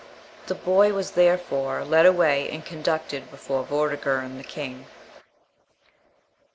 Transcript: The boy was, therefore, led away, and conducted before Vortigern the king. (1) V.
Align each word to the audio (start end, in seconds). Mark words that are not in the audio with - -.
The 0.47 0.55
boy 0.55 0.93
was, 0.93 1.11
therefore, 1.11 1.85
led 1.85 2.07
away, 2.07 2.49
and 2.49 2.65
conducted 2.65 3.29
before 3.29 3.63
Vortigern 3.63 4.37
the 4.39 4.43
king. 4.43 4.79
(1) 4.79 4.79
V. 4.79 4.85